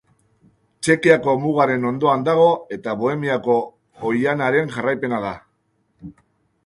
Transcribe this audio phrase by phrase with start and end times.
[0.85, 3.59] Txekiako mugaren ondoan dago eta Bohemiako
[4.13, 5.35] oihanaren jarraipena da.